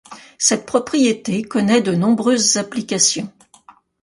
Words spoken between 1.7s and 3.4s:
de nombreuses applications.